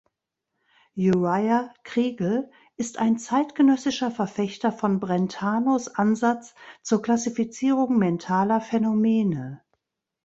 [0.97, 9.61] Uriah Kriegel ist ein zeitgenössischer Verfechter von Brentanos Ansatz zur Klassifizierung mentaler Phänomene.